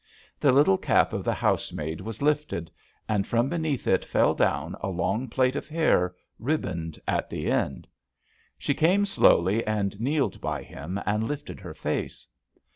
[0.39, 2.71] The little cap of the housemaid was lifted,
[3.07, 7.87] and from beneath it fell down a long plait of hair, ribboned at the end.
[8.57, 12.27] She came slowly and kneeled by him and lifted her face.